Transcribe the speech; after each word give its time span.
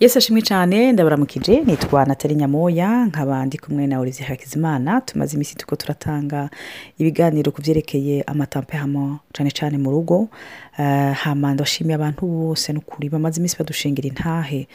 yesi 0.00 0.18
ashimwe 0.18 0.42
cyane. 0.42 0.92
Ndabaramukije 0.92 1.60
nitwa 1.60 2.04
natali 2.04 2.34
nyamoya 2.34 3.06
nkaba 3.06 3.46
ndi 3.46 3.58
kumwe 3.58 3.86
na 3.86 4.00
olivier 4.00 4.28
hakizimana. 4.28 5.00
Tumaze 5.00 5.34
iminsi 5.34 5.56
tuko 5.56 5.76
turatanga 5.76 6.50
ibiganiro 6.98 7.52
ku 7.52 7.62
byerekeye 7.62 8.22
amatampehamo 8.26 9.18
cyane 9.32 9.50
cyane 9.50 9.78
mu 9.78 9.90
rugo. 9.90 10.28
Hama 11.14 11.54
ndashimiye 11.54 11.94
abantu 11.96 12.26
bose 12.28 12.72
n'ukuri 12.72 13.08
bamaze 13.08 13.40
iminsi 13.40 13.56
badushingira 13.58 14.08
intahe. 14.08 14.68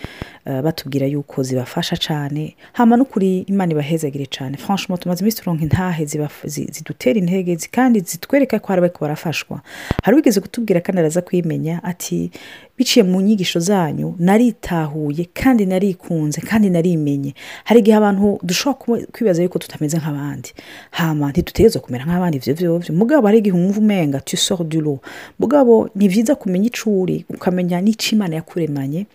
Batubwira 0.46 1.06
yuko 1.08 1.44
zibafasha 1.44 1.97
cyane 1.97 2.56
hama 2.74 2.97
n'ukuri 2.97 3.40
imana 3.46 3.72
ibahezagire 3.78 4.26
cyane 4.26 4.58
franchement 4.58 5.01
tumaze 5.01 5.22
iminsi 5.22 5.38
turonka 5.38 5.63
intahe 5.63 6.06
zidutera 6.46 7.19
intege 7.19 7.58
kandi 7.72 7.99
zitwereka 8.01 8.58
ko 8.60 8.67
hari 8.74 8.81
bariko 8.81 8.99
barafashwa. 9.06 9.62
Hari 10.03 10.15
wigeze 10.17 10.42
kutubwira 10.42 10.81
kandi 10.81 10.99
araza 10.99 11.22
kwimenya 11.22 11.83
ati 11.83 12.31
biciye 12.82 13.04
mu 13.06 13.22
nyigisho 13.22 13.60
zanyu 13.62 14.16
naritahuye 14.20 15.29
kandi 15.34 15.66
narikunze 15.70 16.41
kandi 16.41 16.70
narimenye. 16.74 17.34
Hari 17.64 17.80
igihe 17.80 17.98
abantu 17.98 18.40
dushobora 18.44 19.05
kwibaza 19.14 19.44
yuko 19.44 19.60
tutameze 19.60 19.98
nk'abandi. 20.02 20.50
Hama 20.91 21.30
ntitutegereze 21.30 21.80
kumera 21.80 22.05
nk'abandi 22.05 22.38
ibyo 22.41 22.54
byose 22.58 22.90
mugabo 22.91 23.28
hari 23.30 23.38
igihe 23.40 23.54
umwumva 23.55 23.80
umenga 23.80 24.20
tu 24.20 24.38
sors 24.38 24.66
du 24.66 24.82
lot. 24.82 25.00
Mugabo 25.40 25.90
ni 25.96 26.08
byiza 26.10 26.36
kumenya 26.36 26.68
icyo 26.74 26.90
uri 27.02 27.26
ukamenya 27.30 27.78
n'icyo 27.82 28.16
imana 28.18 28.36
yakuremanye. 28.41 29.05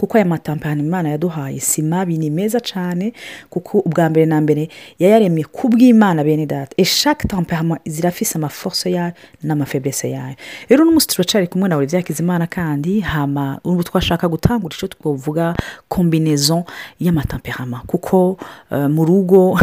Kuko 0.00 0.16
aya 0.18 0.24
matampani 0.24 0.80
imana 0.82 1.08
yaduhaye 1.08 1.60
si 1.60 1.82
mabi 1.82 2.18
ni 2.18 2.30
meza 2.30 2.60
cyane 2.60 3.12
kuko 3.50 3.78
ubwa 3.78 4.10
mbere 4.10 4.26
na 4.26 4.40
mbere 4.40 4.68
yayaremye 4.98 5.44
ku 5.44 5.68
bw'imana 5.68 6.24
bene 6.24 6.46
data. 6.46 6.74
Eshake 6.76 7.28
tampehama 7.28 7.78
zirafise 7.86 8.38
amaforce 8.38 8.90
yayo 8.90 9.12
n'amafeblese 9.42 10.10
yayo 10.10 10.36
rero 10.68 10.84
n'umunsi 10.84 11.06
turacari 11.06 11.46
kumwe 11.46 11.68
na 11.68 11.76
buri 11.76 11.88
imana 12.20 12.46
kandi 12.46 13.00
hama 13.00 13.60
ubu 13.64 13.82
twashaka 13.84 14.28
gutangura 14.28 14.74
icyo 14.74 14.88
twavuga 14.88 15.54
kombinezo 15.88 16.64
y'amatampehama 17.00 17.82
kuko 17.86 18.36
mu 18.70 19.04
rugo 19.04 19.58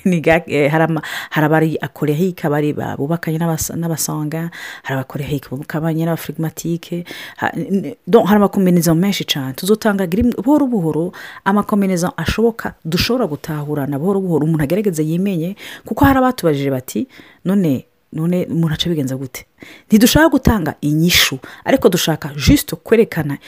hari 0.00 0.94
abari 1.46 1.78
akorehike 1.80 2.46
abari 2.46 2.72
bubakanye 2.72 3.38
n'abasanga 3.38 4.50
hari 4.82 4.94
abakorehike 5.00 5.48
bubakanye 5.50 6.04
n'abafirigimatike 6.04 7.04
hari 8.26 8.36
amakombinezo 8.36 8.94
menshi 8.94 9.24
cyane 9.24 9.52
tuzotanga 9.54 10.06
buhoro 10.06 10.66
buhoro 10.66 11.12
amakombinezo 11.44 12.12
ashoboka 12.16 12.74
dushobora 12.84 13.26
gutahurana 13.26 13.98
buhoro 13.98 14.20
buhoro. 14.20 14.44
Umuntu 14.44 14.64
agerageze 14.64 15.02
yimenye 15.04 15.56
kuko 15.84 16.04
hari 16.04 16.18
abatubajije 16.18 16.70
bati 16.70 17.06
none 17.44 17.84
none 18.12 18.46
umuntu 18.46 18.74
aca 18.74 18.88
bigenza 18.90 19.16
gute? 19.16 19.46
Ntidushaka 19.88 20.28
gutanga 20.28 20.74
inyishu 20.80 21.38
ariko 21.64 21.88
dushaka 21.88 22.30
jisito 22.46 22.76
kwerekana 22.76 23.38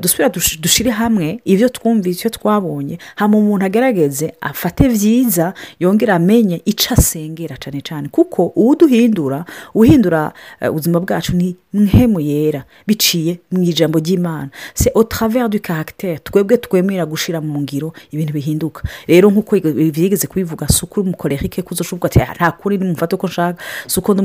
dusubira 0.00 0.28
dushyire 0.60 0.90
hamwe 0.90 1.40
ibyo 1.44 1.68
twumvise 1.68 2.18
icyo 2.18 2.30
twabonye 2.30 2.98
hano 3.16 3.38
umuntu 3.38 3.64
agerageze 3.66 4.32
afate 4.40 4.88
byiza 4.88 5.54
yongera 5.80 6.14
amenye 6.14 6.62
icyo 6.64 6.94
asengera 6.94 7.56
cyane 7.56 7.80
cyane 7.80 8.08
kuko 8.08 8.52
uwuduhindura 8.56 9.44
uhindura 9.74 10.32
ubuzima 10.70 11.00
bwacu 11.00 11.36
ni 11.36 11.56
nkemu 11.74 12.20
yera 12.20 12.64
biciye 12.86 13.38
mu 13.50 13.62
ijambo 13.62 13.98
ry'imana 13.98 14.48
se 14.74 14.90
otravera 14.94 15.48
du 15.48 15.58
caractère 15.58 16.18
twebwe 16.24 16.56
twemera 16.56 17.06
gushyira 17.06 17.40
mu 17.40 17.60
ngiro 17.60 17.92
ibintu 18.12 18.32
bihinduka. 18.32 18.82
Rero 19.08 19.30
nk'uko 19.30 19.56
byigeze 19.92 20.26
kubivuga 20.26 20.68
si 20.68 20.84
ukuri 20.84 21.06
umukorerike 21.06 21.62
kuzushobwa 21.62 22.06
ati 22.06 22.18
nta 22.18 22.50
kuri 22.52 22.78
nimufate 22.78 23.14
uko 23.16 23.26
nshaka 23.26 23.62
si 23.86 23.98
uko 24.00 24.14
ndi 24.14 24.22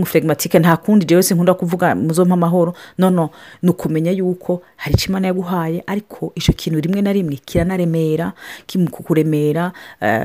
nta 0.60 0.78
kundi 0.78 1.06
rero 1.30 1.36
nkunda 1.36 1.53
kuvuga 1.53 1.95
muzompa 1.95 2.33
amahoro 2.33 2.73
nono 2.97 3.30
ni 3.61 3.70
ukumenya 3.70 4.11
yuko 4.11 4.61
hari 4.75 4.95
icyo 4.95 5.09
imana 5.09 5.28
yaguhaye 5.28 5.83
ariko 5.88 6.31
icyo 6.36 6.53
kintu 6.53 6.80
rimwe 6.80 7.02
na 7.02 7.14
rimwe 7.14 7.36
kiranaremera 7.45 8.33
kiri 8.66 8.83
mu 8.83 8.89
kukuremera 8.89 9.72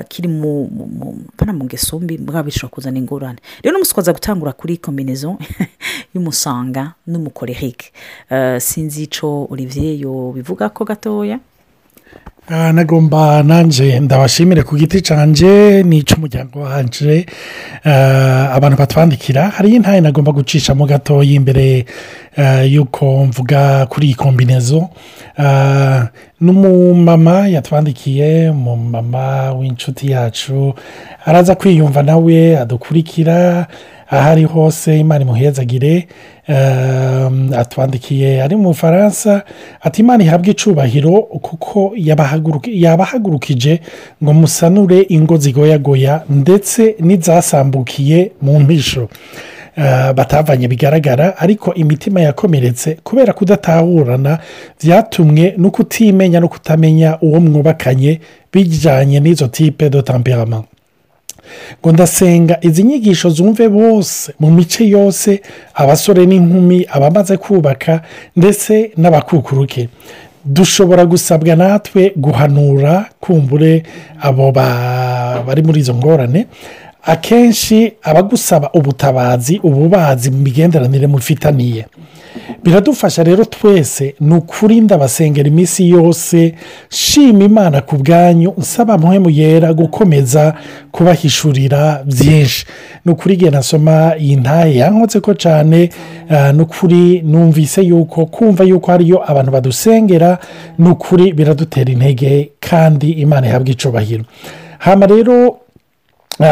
kiri 0.08 0.28
mu 0.28 0.69
ngeso 1.64 1.98
mbi 2.00 2.19
bwaba 2.19 2.42
bishobora 2.42 2.75
kuzana 2.75 2.98
ingorane. 2.98 3.39
Rero 3.62 3.73
n'umunsi 3.73 3.92
twaza 3.92 4.12
gutangura 4.12 4.52
kuri 4.52 4.77
kombinezo 4.77 5.39
y'umusanga 6.14 6.95
n'umukorehike 7.07 7.92
sinzi 8.58 9.02
icyo 9.02 9.46
olivier 9.51 10.33
bivuga 10.35 10.68
ko 10.68 10.85
gatoya. 10.85 11.39
Nagomba 12.48 13.42
nanjye 13.42 14.01
ndabashimire 14.01 14.63
ku 14.63 14.77
giti 14.77 15.01
cyanjye 15.03 15.83
n'icy'umuryango 15.86 16.61
wanjye 16.61 17.27
abantu 18.57 18.77
batwandikira 18.77 19.48
hariyo 19.48 19.77
intaye 19.77 20.01
nagomba 20.01 20.33
gucishamo 20.33 20.86
gatoya 20.86 21.33
imbere 21.39 21.86
y'uko 22.67 23.25
mvuga 23.27 23.86
kuri 23.86 24.07
iyi 24.07 24.14
kombinezo 24.14 24.89
n'umumama 26.41 27.48
yatwandikiye 27.48 28.51
umumama 28.51 29.53
w'inshuti 29.53 30.11
yacu. 30.11 30.75
Araza 31.25 31.55
kwiyumva 31.55 32.03
nawe 32.03 32.59
adukurikira 32.59 33.67
aho 34.11 34.31
ari 34.31 34.45
hose 34.45 34.98
imana 35.01 35.23
imuhezagire. 35.25 36.07
Atwandikiye 37.57 38.42
ari 38.42 38.57
mu 38.57 38.63
bufaransa 38.69 39.42
ati 39.81 40.01
imana 40.03 40.25
ihabwe 40.25 40.51
icubahiro 40.51 41.13
kuko 41.23 41.92
yabahagurukije 42.77 43.81
ngo 44.23 44.33
musanure 44.33 45.01
ingo 45.09 45.37
zigoyagoya 45.37 46.23
ndetse 46.31 46.97
n'izasambukiye 47.01 48.33
mu 48.42 48.61
mpisho 48.61 49.09
batavanye 50.17 50.69
bigaragara 50.69 51.37
ariko 51.39 51.75
imitima 51.75 52.21
yakomeretse 52.21 52.97
kubera 53.05 53.33
kudatahurana 53.33 54.39
byatumwe 54.83 55.55
no 55.59 55.71
kutimenya 55.71 56.41
no 56.41 56.49
kutamenya 56.49 57.19
uwo 57.21 57.41
mwubakanye 57.41 58.21
bijyanye 58.53 59.21
n'izo 59.21 59.49
tipe 59.49 59.91
do 59.91 60.03
tamperama 60.03 60.63
ngo 61.81 61.93
ndasenga 61.93 62.59
izi 62.61 62.83
nyigisho 62.83 63.31
zumve 63.31 63.69
bose 63.69 64.33
mu 64.41 64.51
mice 64.51 64.89
yose 64.89 65.41
abasore 65.75 66.27
n'inkumi 66.27 66.87
abamaze 66.91 67.37
kubaka 67.37 68.03
ndetse 68.37 68.91
n'abakukuruke. 68.97 69.89
Dushobora 70.45 71.05
gusabwa 71.07 71.57
natwe 71.57 72.13
guhanura 72.17 73.07
kumbure 73.21 73.83
abo 74.21 74.53
bari 74.53 75.63
muri 75.63 75.81
izo 75.81 75.95
ngorane 75.95 76.47
akenshi 77.02 77.92
abagusaba 78.02 78.70
ubutabazi 78.74 79.61
ububazi 79.63 80.30
mu 80.30 80.39
migenderanire 80.39 81.07
mufitaniye. 81.07 81.86
Biradufasha 82.64 83.23
rero 83.23 83.45
twese 83.45 84.14
ni 84.20 84.35
ukuri 84.35 84.80
ndabasengera 84.80 85.48
iminsi 85.48 85.89
yose 85.89 86.55
shima 86.89 87.45
imana 87.45 87.80
ku 87.80 87.96
bwanyu 87.96 88.55
nsaba 88.58 88.98
mpemu 88.98 89.30
yera 89.30 89.73
gukomeza 89.74 90.55
kubahishurira 90.92 92.02
byinshi. 92.07 92.67
Ni 93.05 93.12
ukuri 93.12 93.35
igihe 93.35 93.51
nasoma 93.51 94.14
iyi 94.18 94.36
ntaye 94.36 94.77
yankotse 94.77 95.20
ko 95.20 95.35
cyane 95.35 95.91
ni 96.55 96.62
ukuri 96.62 97.20
numvise 97.23 97.83
yuko 97.83 98.27
kumva 98.27 98.64
yuko 98.64 98.91
hariyo 98.91 99.30
abantu 99.30 99.51
badusengera 99.52 100.39
ni 100.79 100.89
ukuri 100.89 101.33
biradutera 101.33 101.92
intege 101.92 102.51
kandi 102.61 103.11
imana 103.11 103.46
ihabwa 103.46 103.70
icubahiro. 103.70 104.24
Hano 104.79 105.07
rero 105.07 105.57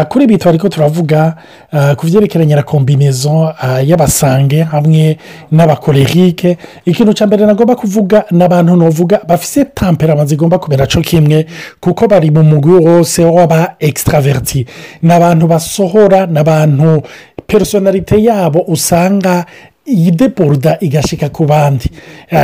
kuri 0.09 0.25
ibi 0.25 0.39
turi 0.39 0.59
ko 0.59 0.69
turavuga 0.69 1.35
ku 1.97 2.07
byerekeranye 2.07 2.55
na 2.55 2.63
kombinezo 2.63 3.55
y'abasange 3.85 4.63
hamwe 4.63 5.17
n'abakorerike 5.51 6.59
ikintu 6.85 7.13
cya 7.15 7.27
mbere 7.27 7.47
nagomba 7.47 7.77
kuvuga 7.77 8.25
ni 8.31 8.45
abantu 8.45 8.77
navuga 8.77 9.21
bafite 9.29 9.65
tamperama 9.75 10.25
zigomba 10.25 10.59
kumera 10.59 10.87
cyo 10.87 11.01
kimwe 11.01 11.47
kuko 11.81 12.07
bari 12.09 12.31
mu 12.31 12.43
mugwi 12.43 12.73
wose 12.79 13.25
w'aba 13.25 13.75
ekisitaraveriti 13.81 14.67
ni 15.03 15.13
abantu 15.13 15.47
basohora 15.47 16.27
ni 16.27 16.39
abantu 16.39 17.03
personalite 17.47 18.23
yabo 18.23 18.61
usanga 18.69 19.45
iyi 19.93 20.11
deporuda 20.11 20.77
igashyika 20.81 21.29
ku 21.29 21.45
bandi 21.47 21.91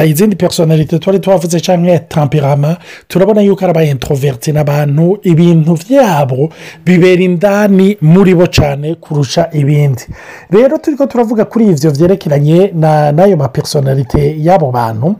izindi 0.06 0.36
personalite 0.36 0.98
twari 0.98 1.18
tuhavuze 1.20 1.60
cyangwa 1.60 1.98
tamperama 1.98 2.76
turabona 3.08 3.40
yuko 3.40 3.64
ari 3.64 3.70
aba 3.70 3.82
introverti 3.84 4.52
n'abantu 4.52 5.18
ibintu 5.22 5.72
byabo 5.88 6.50
bibera 6.84 7.22
indani 7.22 7.96
muri 8.00 8.34
bo 8.34 8.46
cyane 8.46 8.94
kurusha 8.94 9.48
ibindi. 9.52 10.04
Rero 10.50 10.78
turi 10.78 10.96
ko 10.96 11.06
turavuga 11.06 11.44
kuri 11.44 11.66
ibyo 11.70 11.90
byerekeranye 11.90 12.70
n'ayo 13.14 13.36
ma 13.36 13.48
personalite 13.48 14.36
y'abo 14.38 14.70
bantu. 14.70 15.16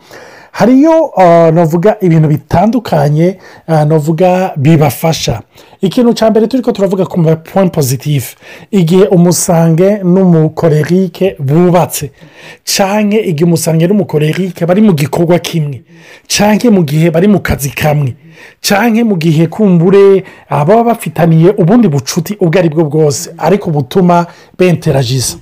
Hariyo 0.57 1.13
navuga 1.55 1.97
ibintu 2.01 2.29
bitandukanye 2.29 3.39
navuga 3.69 4.53
bibafasha. 4.57 5.43
Ikintu 5.81 6.13
cya 6.15 6.31
mbere 6.31 6.47
turi 6.47 6.63
ko 6.63 6.73
turavuga 6.73 7.05
ku 7.07 7.21
ma 7.21 7.37
point 7.37 7.73
pozitifu 7.75 8.37
igihe 8.71 9.05
umusange 9.13 10.01
n'umukorerike 10.05 11.37
bubatse. 11.39 12.11
Cyangwa 12.65 13.21
igihe 13.21 13.45
umusange 13.45 13.87
n'umukorerike 13.87 14.67
bari 14.67 14.81
mu 14.83 14.93
gikorwa 14.97 15.39
kimwe. 15.39 15.83
Cyangwa 16.27 16.71
mu 16.71 16.83
gihe 16.85 17.11
bari 17.11 17.29
mu 17.29 17.41
kazi 17.41 17.71
kamwe. 17.71 18.17
Cyangwa 18.61 19.05
mu 19.05 19.17
gihe 19.21 19.47
kumbure 19.47 20.25
baba 20.51 20.85
bafitaniye 20.85 21.51
ubundi 21.61 21.89
bucuti 21.89 22.33
ubwo 22.41 22.59
ari 22.59 22.69
bwo 22.73 22.85
bwose. 22.89 23.31
Ariko 23.39 23.71
butuma 23.71 24.27
benteragiza 24.59 25.37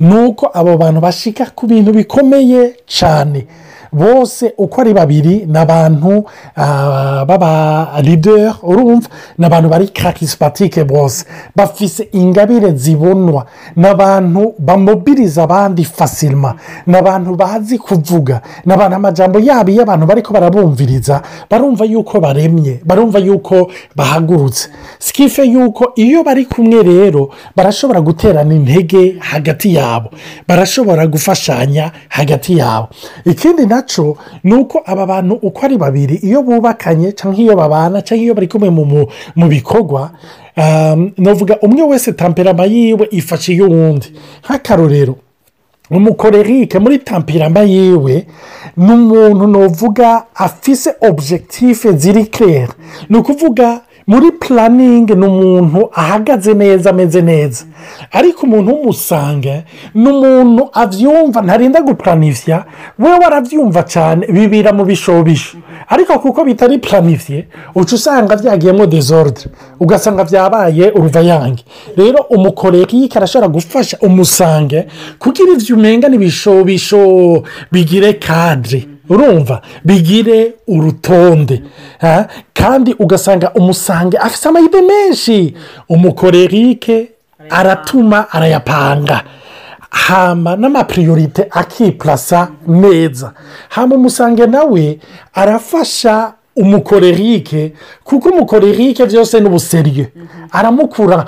ni 0.00 0.14
uko 0.16 0.50
abo 0.54 0.76
bantu 0.76 1.00
bashyika 1.00 1.44
ku 1.54 1.66
bintu 1.66 1.92
bikomeye 1.92 2.74
cyane 2.88 3.46
bose 3.92 4.52
uko 4.58 4.80
ari 4.80 4.94
babiri 4.94 5.46
ni 5.46 5.58
abantu 5.58 6.24
ah, 6.56 7.24
b'aba 7.24 8.00
leader 8.02 8.54
urumva? 8.62 9.08
Ni 9.38 9.46
abantu 9.46 9.68
bari 9.68 9.88
karisipatike 9.88 10.84
bose. 10.84 11.24
Bafise 11.56 12.08
ingabire 12.12 12.72
zibonwa. 12.72 13.46
Ni 13.76 13.86
abantu 13.86 14.54
bamobiriza 14.58 15.42
abandi 15.42 15.84
fasirima 15.84 16.54
ni 16.86 16.96
abantu 16.96 17.34
bazi 17.36 17.78
kuvuga. 17.78 18.40
Ni 18.66 18.72
abantu 18.72 18.96
amajambo 18.96 19.38
yabo 19.38 19.70
iyo 19.70 19.82
abantu 19.82 20.06
bari 20.06 20.22
ko 20.22 20.32
barabumviriza 20.32 21.22
barumva 21.50 21.84
yuko 21.84 22.20
baremye 22.20 22.80
barumva 22.84 23.18
yuko 23.18 23.70
bahagurutse. 23.96 24.68
Sikife 24.98 25.44
yuko 25.44 25.92
iyo 25.96 26.22
bari 26.24 26.44
kumwe 26.46 26.82
rero 26.82 27.30
barashobora 27.56 28.00
guterana 28.00 28.54
intege 28.54 29.16
hagati 29.18 29.74
yabo. 29.74 30.10
Barashobora 30.48 31.06
gufashanya 31.06 31.92
hagati 32.08 32.58
yabo. 32.58 32.88
Ikindi 33.24 33.66
na 33.80 33.86
cyo 33.86 34.16
ni 34.44 34.54
uko 34.54 34.82
aba 34.86 35.06
bantu 35.06 35.34
uko 35.42 35.60
ari 35.64 35.76
babiri 35.78 36.14
iyo 36.20 36.42
bubakanye 36.42 37.12
cyangwa 37.12 37.40
iyo 37.40 37.56
babana 37.56 38.02
cyangwa 38.02 38.24
iyo 38.24 38.34
bari 38.34 38.48
kumwe 38.48 38.70
mu- 38.70 38.84
bikorwa 39.48 40.10
um, 40.56 41.10
navuga 41.18 41.56
umwe 41.62 41.82
wese 41.82 42.12
tamperama 42.12 42.64
yiwe 42.68 43.08
ifashe 43.10 43.52
iy'uwundi 43.56 44.12
nk'akarorero 44.44 45.16
umukorerike 45.90 46.78
muri 46.78 46.98
tampirama 46.98 47.60
yiwe 47.60 48.26
ni 48.76 48.92
umuntu 48.92 49.46
nuvuga 49.46 50.22
afise 50.34 50.94
objective 51.00 51.92
ziri 51.96 52.24
claire 52.26 52.68
ni 53.08 53.16
ukuvuga 53.18 53.80
muri 54.10 54.28
puraningi 54.40 55.14
ni 55.14 55.26
umuntu 55.26 55.80
ahagaze 55.94 56.54
neza 56.54 56.90
ameze 56.90 57.20
neza. 57.22 57.62
Ariko 58.18 58.46
umuntu 58.46 58.68
w'umusanga 58.74 59.54
ni 59.94 60.08
umuntu 60.14 60.62
abyumva 60.82 61.38
ntarinda 61.42 61.80
gupuranifya 61.88 62.56
we 62.98 63.10
warabyumva 63.22 63.82
cyane 63.92 64.22
bibira 64.34 64.70
mu 64.72 64.84
bishobisho. 64.84 65.56
Ariko 65.88 66.18
kuko 66.18 66.44
bitari 66.44 66.78
puranifye 66.78 67.38
uca 67.74 67.92
usanga 67.94 68.36
byagiyemo 68.36 68.86
dezordre 68.86 69.44
ugasanga 69.80 70.24
byabaye 70.24 70.90
uruvayange. 70.96 71.62
Rero 71.96 72.18
umukorerike 72.34 73.18
arashobora 73.18 73.48
gufasha 73.48 73.96
umusange 74.02 74.78
kugira 75.22 75.52
ibyo 75.54 75.76
umenga 75.76 76.08
n'ibishobisho 76.08 76.98
bigire 77.72 78.12
kadire 78.24 78.80
urumva 79.10 79.60
bigire 79.84 80.54
urutonde 80.68 81.62
kandi 82.54 82.94
ugasanga 82.98 83.52
umusange 83.54 84.16
afite 84.18 84.48
amahirwe 84.48 84.80
menshi. 84.82 85.54
Umukorerike 85.88 87.08
aratuma 87.50 88.30
arayapanga. 88.32 89.22
Hama 89.90 90.56
n'amapiriyorite 90.56 91.46
akipurasa 91.50 92.48
neza. 92.66 93.32
Hama 93.68 93.94
umusange 93.94 94.46
nawe 94.46 94.98
arafasha 95.34 96.32
umukorerike 96.56 97.72
kuko 98.04 98.28
umukorerike 98.28 99.06
byose 99.06 99.40
ni 99.40 99.46
ubuseriye 99.46 100.08
aramukura 100.52 101.24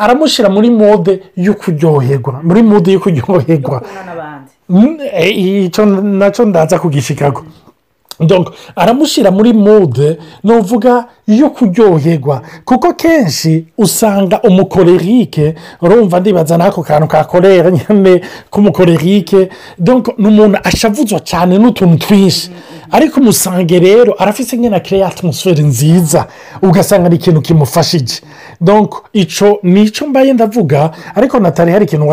aramushyira 0.00 0.48
muri 0.50 0.70
mode 0.70 1.22
yo 1.36 1.54
kuryoherwa 1.54 2.40
muri 2.42 2.62
mode 2.62 2.92
yo 2.92 3.00
kuryoherwa. 3.00 3.82
Icyo 5.30 5.86
na 5.86 6.30
cyo 6.30 6.44
ndaza 6.44 6.78
kugishikago 6.78 7.42
donc 8.20 8.52
aramushyira 8.76 9.30
muri 9.30 9.52
mude 9.52 10.18
ni 10.44 10.52
uvuga 10.52 11.04
yo 11.26 11.50
kuryoherwa 11.50 12.42
kuko 12.64 12.92
kenshi 12.94 13.64
usanga 13.78 14.40
umukorerike 14.42 15.54
urumva 15.82 16.20
ndibaza 16.20 16.56
n'ako 16.58 16.82
kantu 16.82 17.08
ka 17.08 17.24
korera 17.24 17.70
nyine 17.70 18.20
k'umukorerike 18.50 19.48
ni 20.18 20.26
umuntu 20.28 20.58
ashavuzwa 20.64 21.20
cyane 21.20 21.58
n'utuntu 21.58 21.96
twinshi 22.06 22.50
ariko 22.92 23.20
umusange 23.20 23.78
rero 23.78 24.14
arafite 24.22 24.56
nyine 24.56 24.76
akirere 24.76 25.06
atmosfere 25.06 25.62
nziza 25.62 26.26
ugasanga 26.62 27.08
ni 27.08 27.16
ikintu 27.16 27.40
kimufashije 27.40 28.20
donc 28.60 28.94
icyo 29.12 29.58
ni 29.62 29.82
icyo 29.82 30.06
mbaye 30.06 30.32
ndavuga 30.32 30.90
ariko 31.14 31.38
natali 31.40 31.72
hari 31.72 31.84
ikintu 31.84 32.06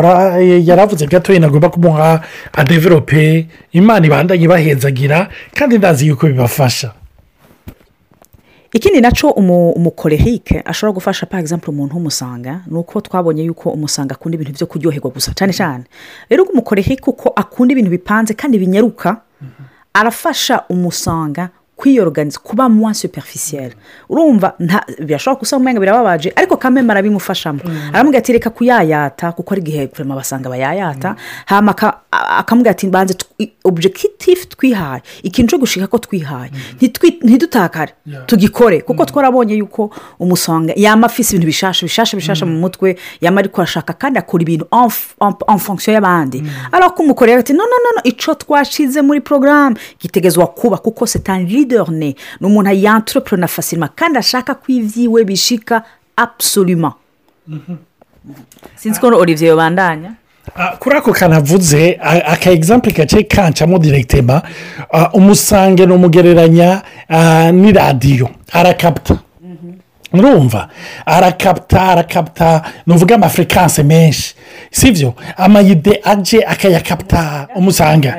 yaravuze 0.69 1.07
gatoya 1.07 1.39
nagomba 1.39 1.69
kumuha 1.69 2.21
adeverope 2.53 3.47
imana 3.71 4.05
ibandanye 4.05 4.43
ibahenzagira 4.43 5.29
kandi 5.53 5.77
ndazi 5.77 6.07
yuko 6.07 6.27
bibafasha. 6.27 6.91
Ikindi 8.73 9.01
na 9.01 9.11
cyo 9.11 9.29
umu- 9.31 9.71
umukorerike 9.71 10.61
ashobora 10.65 10.93
gufasha 10.93 11.25
par 11.25 11.39
exemple 11.39 11.69
umuntu 11.71 11.95
w'umusanga 11.95 12.61
ni 12.67 12.77
uko 12.77 13.01
twabonye 13.01 13.43
yuko 13.43 13.69
umusanga 13.69 14.15
akunda 14.15 14.35
ibintu 14.35 14.53
byo 14.53 14.67
kuryoherwa 14.67 15.09
gusa 15.11 15.31
cyane 15.33 15.53
cyane 15.53 15.83
rero 16.29 16.43
umukorerike 16.43 17.09
uko 17.09 17.31
akunda 17.35 17.71
ibintu 17.71 17.89
bipanze 17.91 18.33
kandi 18.33 18.59
binyaruka 18.59 19.17
arafasha 19.93 20.63
umusanga 20.69 21.49
kwiyoroganiza 21.77 22.39
kuba 22.43 22.69
mwa 22.69 22.93
superficiel. 22.93 23.71
Urumva 24.09 24.53
birashobora 24.99 25.39
gusa 25.39 25.57
umwanya 25.57 25.79
birababaje 25.79 26.33
ariko 26.35 26.57
kameme 26.57 26.91
arabimufashamo 26.91 27.59
aramubwira 27.93 28.19
ati 28.19 28.33
reka 28.33 28.49
kuyayata 28.49 29.31
kuko 29.31 29.53
ari 29.53 29.61
igihe 29.61 29.87
kurema 29.87 30.15
basanga 30.15 30.49
bayayata. 30.49 31.15
A- 32.11 32.37
akamubwira 32.41 32.71
ati 32.71 32.87
banze 32.87 33.13
objectif 33.63 34.47
twihaye 34.49 35.01
ikintu 35.23 35.49
cyo 35.49 35.57
gushika 35.59 35.87
ko 35.87 35.97
twihaye 35.97 36.51
Ntitwi- 36.81 37.19
ntidutakare 37.23 37.93
tugikore. 38.25 38.81
Kuko 38.81 39.05
twarabonye 39.05 39.55
yuko 39.55 39.91
umusonga 40.19 40.73
yama 40.75 41.05
afise 41.07 41.35
ibintu 41.35 41.45
bishasha 41.47 41.85
bishasha 41.85 42.17
bishasha 42.17 42.45
mu 42.45 42.57
mutwe 42.59 42.97
yama 43.21 43.39
ariko 43.39 43.61
arashaka 43.61 43.93
kandi 43.93 44.19
akora 44.19 44.41
ibintu 44.41 44.65
en 45.47 45.57
fonction 45.59 45.93
y'abandi. 45.93 46.43
Ariko 46.71 46.89
ko 46.95 47.03
umukorera 47.03 47.39
ati 47.39 47.53
no 47.53 47.63
no 47.63 47.77
no 47.95 48.01
icyo 48.03 48.33
twashize 48.33 49.01
muri 49.01 49.21
porogaramu 49.21 49.75
gitegezwa 50.01 50.47
kuba 50.47 50.77
kuko 50.77 51.05
c'est 51.05 51.23
un 51.75 51.89
leader 51.89 51.91
ne 51.91 52.15
ni 52.41 52.47
umuntu 52.47 52.71
yantrepreneur 52.73 53.49
facilement 53.49 53.89
kandi 53.95 54.17
ashaka 54.19 54.55
ko 54.55 54.63
ibyiwe 54.67 55.23
bishika 55.25 55.83
absolument. 56.15 56.93
Sinzi 58.75 58.99
ko 58.99 59.07
olivier 59.07 59.49
yobandanya 59.49 60.13
Ah, 60.55 60.77
kuri 60.79 60.95
ako 60.97 61.11
kanavuze 61.13 61.99
a- 62.01 62.23
aka 62.33 62.51
egisample 62.51 62.91
gace 62.93 63.23
kancamo 63.23 63.77
direkitema 63.79 64.41
ah, 64.93 65.09
umusange 65.13 65.85
ni 65.85 65.93
umugereranya 65.93 66.81
ah, 67.09 67.51
n'iradiyo 67.51 68.29
arakapta. 68.53 69.19
Urumva 70.13 70.67
arakapta 71.05 71.81
arakapta 71.81 72.61
ni 72.87 72.93
uvuga 72.93 73.15
amafrekanse 73.15 73.83
menshi 73.83 74.33
sibyo 74.71 75.13
amayide 75.37 75.99
aje 76.03 76.43
akayakapta 76.45 77.47
umusange 77.55 78.13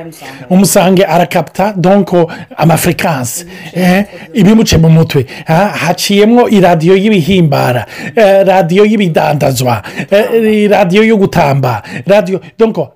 umusange 0.50 1.04
arakapta 1.04 1.72
donko 1.76 2.30
amafrekanse 2.56 3.46
eh, 3.74 4.04
ibimuce 4.34 4.78
mu 4.78 4.90
mutwe 4.90 5.26
ha- 5.46 5.68
haciyemo 5.68 6.48
iradiyo 6.48 6.96
y'ibihimbara 6.96 7.86
eh, 8.16 8.46
radiyo 8.46 8.84
y'ibidandazwa 8.84 9.82
eh, 10.10 10.70
radiyo 10.70 11.04
yo 11.04 11.16
gutamba 11.16 11.82
radiyo 12.06 12.40
donko 12.58 12.92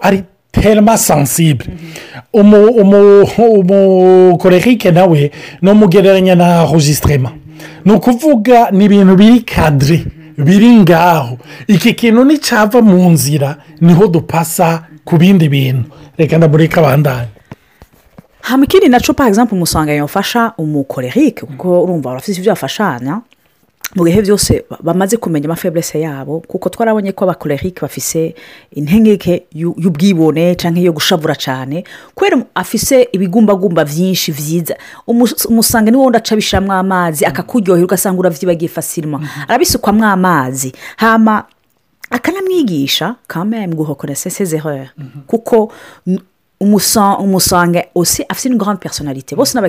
ari 0.00 0.22
terima 0.52 0.98
sansibure 0.98 1.70
umukorerike 3.58 4.90
nawe 4.90 5.30
ni 5.62 5.70
umugereranya 5.70 6.34
na 6.34 6.64
rojisitirema 6.66 7.30
ni 7.84 7.92
ukuvuga 7.92 8.70
ni 8.70 8.84
ibintu 8.84 9.16
biri 9.16 9.40
kadire 9.40 10.04
biri 10.38 10.70
ngaho. 10.76 11.38
Iki 11.66 11.94
kintu 11.94 12.24
nicyava 12.24 12.82
mu 12.82 13.10
nzira 13.10 13.56
ni 13.80 13.92
ho 13.94 14.06
dupasa 14.06 14.82
ku 15.04 15.16
bindi 15.16 15.48
bintu. 15.48 15.84
Reka 16.18 16.38
ndamureka 16.38 16.80
abandanye. 16.80 17.28
Hano 18.42 18.64
ikindi 18.64 18.88
na 18.88 19.00
cyo 19.00 19.14
par 19.14 19.28
exemple 19.28 19.56
umusanga 19.56 19.92
yafasha 19.92 20.52
umukorerike 20.58 21.46
kuko 21.46 21.82
urumva 21.82 22.10
barafite 22.10 22.38
ibyo 22.38 22.52
bafashanya 22.52 23.20
mu 23.94 24.04
bihe 24.04 24.22
byose 24.22 24.64
ba- 24.70 24.78
bamaze 24.82 25.16
kumenya 25.16 25.46
amafeburese 25.46 26.00
yabo 26.00 26.40
kuko 26.48 26.68
twarabonye 26.68 27.12
ko 27.12 27.24
abakorerike 27.24 27.80
bafise 27.80 28.34
intengeke 28.74 29.46
y'u- 29.54 29.74
y'ubwibone 29.78 30.54
cyangwa 30.58 30.80
iyo 30.82 30.92
gushavura 30.92 31.34
cyane 31.34 31.84
kubera 32.14 32.42
afise 32.54 33.08
ibigumbagumba 33.12 33.84
byinshi 33.84 34.32
byiza 34.32 34.74
Umus- 35.08 35.46
umusanga 35.48 35.90
niwo 35.90 36.02
wundi 36.04 36.18
aca 36.18 36.32
abishyiramo 36.34 36.72
amazi 36.72 37.24
akakuryohera 37.24 37.84
ugasanga 37.86 38.18
urabyibagiye 38.20 38.68
fasirima 38.68 39.20
arabisukwamo 39.48 40.04
amazi. 40.04 40.72
Hama 40.96 41.44
akanamwigisha 42.10 43.14
kamere 43.26 43.66
mu 43.66 43.76
guhokora 43.76 44.14
sesezerere 44.14 44.90
kuko 45.26 45.72
n- 46.60 46.66
umusa- 46.66 47.18
umusange 47.18 47.88
osi 47.94 48.24
afite 48.28 48.46
une 48.52 48.56
grande 48.58 48.78
personnalité. 48.78 49.36
Bose 49.36 49.54
ni 49.54 49.60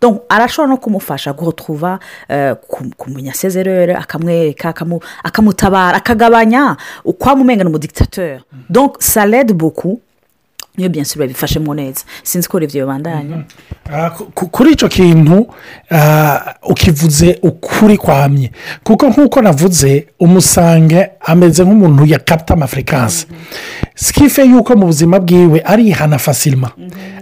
donc 0.00 0.22
arashobora 0.28 0.70
no 0.70 0.76
kumufasha 0.78 1.32
guhotruva 1.32 1.98
kum- 2.68 2.92
kumenya 2.96 3.32
sezerere 3.34 3.94
akamwereka 3.94 4.68
akamu- 4.72 5.02
akamutabara 5.24 5.96
akagabanya 5.96 6.76
ukwamumengana 7.04 7.68
umudictateur 7.70 8.40
donc 8.70 8.96
ça 9.00 9.26
l'aide 9.26 9.52
beaucoup. 9.52 10.00
Niyo 10.78 10.88
byansi 10.90 11.18
babifashemo 11.18 11.74
neza. 11.74 12.04
Sinzi 12.22 12.48
ko 12.48 12.60
ibyo 12.60 12.86
bibandanya 12.86 13.44
Ah, 13.92 14.10
ku- 14.10 14.24
ku- 14.34 14.48
kuri 14.48 14.72
icyo 14.72 14.88
kintu 14.88 15.46
ah, 15.90 16.54
ukivuze 16.62 17.38
ukuri 17.42 17.96
kwamye. 17.96 18.52
Kuko 18.84 19.06
nk'uko 19.08 19.42
navuze 19.42 20.06
umusange 20.20 21.08
ameze 21.20 21.64
nk'umuntu 21.64 22.06
yakapita 22.06 22.54
amafurikansi 22.54 23.26
sikife 23.94 24.44
yuko 24.44 24.76
mu 24.76 24.86
buzima 24.86 25.20
bwiwe 25.20 25.60
arihana 25.64 26.18
fasilima 26.18 26.70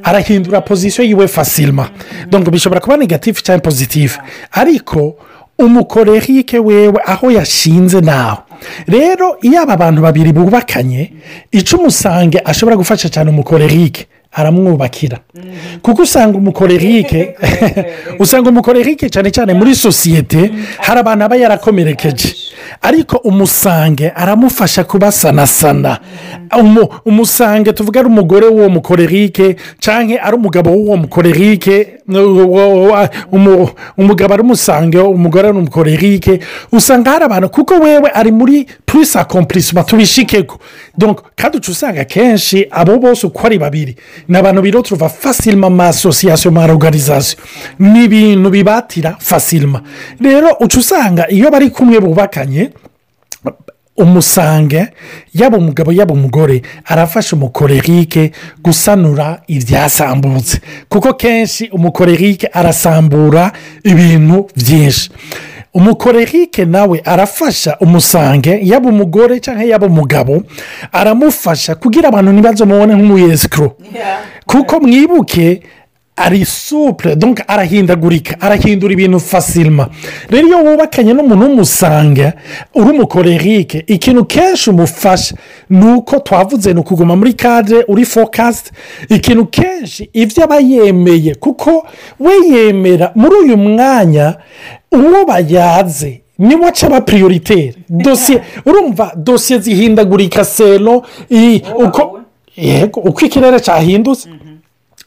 arahindura 0.03 0.61
pozisiyo 0.61 1.05
yiwe 1.09 1.29
fasilima 1.29 1.89
donc 2.31 2.51
bishobora 2.51 2.81
kuba 2.81 2.97
negatifu 2.97 3.43
cyangwa 3.43 3.63
pozitifu 3.63 4.21
ariko 4.53 5.17
umukorerike 5.59 6.59
wewe 6.59 7.01
aho 7.07 7.31
yashinze 7.31 8.01
naho 8.01 8.43
rero 8.87 9.39
iyo 9.43 9.63
aba 9.63 9.77
bantu 9.77 10.03
babiri 10.03 10.33
bubakanye 10.33 11.13
icyo 11.53 11.79
umusange 11.79 12.39
ashobora 12.45 12.77
gufasha 12.77 13.09
cyane 13.09 13.31
umukorerike 13.31 14.07
aramwubakira. 14.33 15.19
Kuko 15.83 16.03
usanga 16.03 16.39
umukorerike 16.39 17.35
usanga 18.25 18.51
umukorerike 18.51 19.09
cyane 19.09 19.31
cyane 19.31 19.55
muri 19.55 19.75
sosiyete 19.75 20.51
hari 20.79 21.01
abantu 21.01 21.25
aba 21.25 21.37
yarakomerekeje. 21.37 22.46
Ariko 22.83 23.17
umusange 23.17 24.09
aramufasha 24.11 24.85
kubasanasana 24.85 25.99
Umu- 26.61 26.89
umusange 27.05 27.73
tuvuga 27.73 28.01
ari 28.01 28.09
umugore 28.09 28.47
w'uwo 28.47 28.69
mukorerike 28.69 29.57
cyangwa 29.79 30.23
ari 30.23 30.37
umugabo 30.37 30.71
w'uwo 30.71 30.97
mukorerike 30.97 31.89
umu- 33.33 33.69
umugabo 33.99 34.35
ari 34.35 34.43
umusange 34.43 34.99
umugore 34.99 35.49
ari 35.49 35.59
umukorerike. 35.59 36.41
Usanga 36.73 37.11
hari 37.11 37.25
abantu 37.25 37.49
kuko 37.49 37.75
wewe 37.75 38.11
ari 38.15 38.33
muri 38.33 38.67
purisi 38.87 39.19
akompurisima 39.19 39.85
tubishikeko 39.85 40.59
Donc, 40.99 41.21
kandi 41.37 41.59
usanga 41.59 42.01
akenshi 42.01 42.67
abo 42.71 42.99
bose 42.99 43.27
uko 43.27 43.47
ari 43.47 43.59
babiri 43.59 43.97
ni 44.29 44.37
abantu 44.39 44.63
biro 44.63 44.83
turuva 44.83 45.09
fasilima 45.09 45.71
ma. 45.71 45.93
Oruganizasiyo 46.65 47.43
ni 47.79 48.05
ibintu 48.05 48.51
bibatira 48.51 49.17
fasilima 49.21 49.83
rero 50.21 50.57
uca 50.61 50.77
usanga 50.79 51.29
iyo 51.31 51.51
bari 51.51 51.71
kumwe 51.71 52.01
bubakanye 52.01 52.71
umusange 53.97 54.87
yaba 55.35 55.57
umugabo 55.59 55.93
yaba 55.93 56.15
umugore 56.15 56.63
arafasha 56.85 57.37
umukorerike 57.37 58.33
gusanura 58.63 59.41
ibyasambutse 59.49 60.61
kuko 60.89 61.15
kenshi 61.15 61.69
umukorerike 61.73 62.47
arasambura 62.53 63.53
ibintu 63.85 64.49
byinshi 64.57 65.11
umukorerike 65.77 66.65
nawe 66.65 67.01
arafasha 67.05 67.77
umusange 67.81 68.61
yaba 68.63 68.89
umugore 68.89 69.41
cyangwa 69.41 69.65
yaba 69.65 69.87
umugabo 69.87 70.43
aramufasha 70.93 71.75
kugira 71.75 72.09
abantu 72.09 72.33
ntibaze 72.33 72.65
mubone 72.65 72.95
nk'umuyesikoro 72.95 73.77
kuko 74.47 74.81
mwibuke 74.81 75.63
ari 76.19 76.45
supure 76.45 77.17
donc 77.17 77.41
arahindagurika 77.49 78.41
arahindura 78.41 78.93
ibintu 78.93 79.21
fasilima 79.21 79.89
rero 80.31 80.47
iyo 80.49 80.59
wubakanye 80.65 81.13
n'umuntu 81.13 81.45
w'umusange 81.47 82.33
uri 82.75 82.91
umukorerike 82.91 83.85
ikintu 83.87 84.25
kenshi 84.25 84.71
umufasha 84.71 85.35
ni 85.71 85.85
uko 85.93 86.19
twavuze 86.19 86.73
ni 86.75 86.81
ukuguma 86.81 87.17
muri 87.17 87.33
kadire 87.33 87.85
uri 87.89 88.05
fokasite 88.05 88.71
ikintu 89.09 89.47
kenshi 89.47 90.09
ibyo 90.13 90.45
aba 90.45 90.57
yemeye 90.57 91.35
kuko 91.35 91.87
we 92.21 92.33
yemera 92.53 93.13
muri 93.15 93.35
uyu 93.45 93.57
mwanya 93.57 94.35
uwo 94.93 95.25
bayaze 95.25 96.23
ni 96.39 96.55
we 96.55 96.69
aca 96.69 96.87
aba 96.87 97.01
piriyoriteri 97.01 97.75
dosiye 97.89 98.43
urumva 98.67 99.13
dosiye 99.17 99.59
zihindagurika 99.59 100.45
selo 100.45 101.03
uko 102.95 103.27
ikirere 103.27 103.61
cyahindutse. 103.61 104.29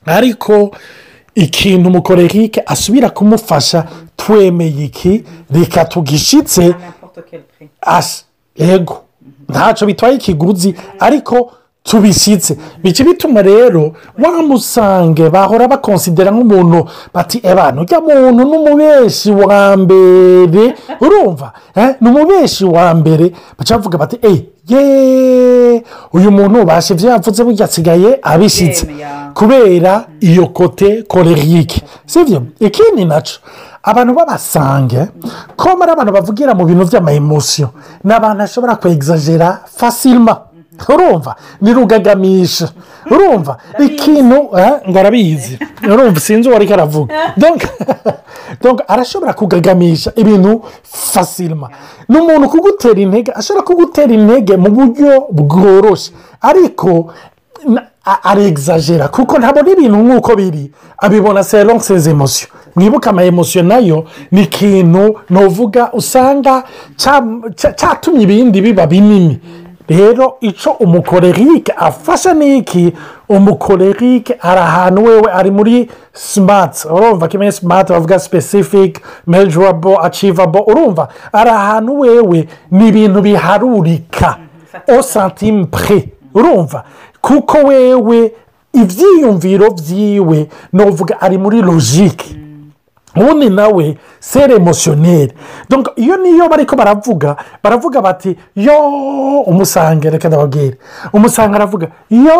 Ariko 0.05 0.71
ikintu 1.35 1.89
umukorerike 1.89 2.63
asubira 2.65 3.09
kumufasha 3.09 3.87
twemeye 4.15 4.85
iki? 4.85 5.23
Reka 5.53 5.85
tugishyitse 5.85 6.75
yego 8.55 9.03
ntacyo 9.49 9.87
bitwaye 9.87 10.15
ikiguzi 10.15 10.75
ariko 10.99 11.51
tubishyitse 11.89 12.57
bica 12.83 13.03
bituma 13.03 13.41
rero 13.41 13.93
wamusange 14.23 15.29
bahora 15.29 15.67
bakonsidera 15.67 16.31
nk'umuntu 16.31 16.85
bati 17.13 17.41
ebana 17.43 17.81
ujya 17.81 17.99
muntu 18.01 18.41
n'umubeshi 18.45 19.31
wa 19.31 19.77
mbere. 19.77 20.75
Urumva? 21.01 21.51
Eh, 21.75 21.95
ni 22.01 22.09
umubeshi 22.09 22.65
wa 22.65 22.93
mbere. 22.93 23.33
Baca 23.57 23.71
bavuga 23.77 23.97
bati 23.97 24.17
eee 24.23 24.45
yeee 24.69 25.83
uyu 26.13 26.31
muntu 26.31 26.61
ubasha 26.61 26.93
ibyo 26.93 27.09
yavuze 27.09 27.43
burya 27.43 27.65
asigaye 27.65 28.19
abishyitse. 28.21 28.85
Kubera 29.33 30.05
iyo 30.19 30.47
kote 30.47 31.03
korerike 31.07 31.81
sibyo 32.05 32.43
ikindi 32.59 33.05
na 33.05 33.21
cyo 33.21 33.39
abantu 33.83 34.13
b'abasange 34.13 35.07
ko 35.55 35.69
ari 35.81 35.91
abantu 35.91 36.11
bavugira 36.13 36.53
mu 36.53 36.65
bintu 36.65 36.85
by'amayemosiyo 36.85 37.69
ni 38.03 38.13
abantu 38.13 38.39
bashobora 38.43 38.75
kwegizajera 38.75 39.59
fasilima 39.77 40.37
urumva? 40.89 41.35
Ni 41.61 41.73
rugagamisha 41.73 42.69
urumva 43.11 43.57
ikintu 43.79 44.35
eh, 44.57 44.71
ngo 44.89 44.99
arabizi 44.99 45.59
urumva? 45.83 46.19
Sinzi 46.19 46.47
uwo 46.49 46.57
ariko 46.57 46.73
aravuga. 46.73 47.13
Arashobora 48.87 49.33
kugagamisha 49.33 50.11
ibintu 50.15 50.61
fasilima 50.83 51.69
ni 52.09 52.17
umuntu 52.19 52.49
kugutera 52.49 52.99
intege 53.01 53.31
ashobora 53.35 53.65
kugutera 53.65 54.13
intege 54.13 54.57
mu 54.57 54.69
buryo 54.69 55.27
bworoshye. 55.31 56.11
Ariko 56.41 57.13
na- 57.67 57.83
a- 58.05 58.23
arexagera 58.23 59.07
kuko 59.07 59.39
ntabona 59.39 59.69
ibintu 59.71 59.97
nk'uko 59.97 60.35
biri. 60.35 60.71
Abibona 60.97 61.43
selon 61.43 61.79
ses 61.79 62.07
emosiyo 62.07 62.49
mwibuke 62.75 63.09
ama 63.09 63.23
emosiyo 63.23 63.63
na 63.63 63.77
yo 63.77 64.05
ni 64.31 64.41
ikintu 64.43 65.19
nuvuga 65.29 65.91
usanga 65.93 66.63
cya- 66.95 67.51
cya- 67.55 67.73
cyatumye 67.75 68.23
ibindi 68.23 68.61
biba 68.61 68.87
binini. 68.87 69.39
Rero 69.89 70.37
icyo 70.41 70.71
umukorerike 70.71 71.71
afasha 71.77 72.33
ni 72.33 72.57
iki 72.57 72.93
umukorerike 73.29 74.33
ari 74.41 74.59
ahantu 74.59 75.03
wewe 75.03 75.31
ari 75.31 75.51
muri 75.51 75.89
simati 76.13 76.87
urumva 76.87 77.27
kimwe 77.27 77.51
simati 77.51 77.93
bavuga 77.93 78.19
sipesifike 78.19 79.01
mejurabo 79.27 80.01
acivabo 80.01 80.59
urumva? 80.67 81.07
Ari 81.33 81.49
ahantu 81.49 81.99
wewe 81.99 82.47
ni 82.71 82.87
ibintu 82.87 83.21
biharurika. 83.21 84.37
O 84.97 85.01
santime 85.01 85.65
pre 85.65 86.09
urumva? 86.33 86.83
Kuko 87.21 87.57
wewe 87.57 88.31
ibyiyumviro 88.73 89.71
byiwe 89.71 90.47
nuvuga 90.73 91.21
ari 91.21 91.37
muri 91.37 91.61
logike 91.61 92.35
ubundi 93.15 93.49
nawe 93.49 93.97
sere 94.19 94.55
emosiyoneri 94.55 95.33
Donc, 95.69 95.87
iyo 95.95 96.17
niyo 96.17 96.49
bari 96.49 96.65
ko 96.65 96.75
baravuga 96.75 97.35
baravuga 97.63 98.01
bati 98.01 98.37
yo 98.55 98.79
umusange 99.45 100.09
reka 100.09 100.27
ndababwire. 100.27 100.77
Umusange 101.13 101.55
aravuga 101.55 101.87
yo 102.09 102.37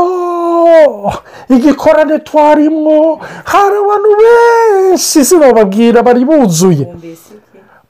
igikorane 1.50 2.20
twarimwo 2.20 3.20
hari 3.46 3.76
abantu 3.84 4.10
benshi 4.22 5.26
sinababwira 5.26 6.04
bari 6.04 6.26
buzuye. 6.26 6.88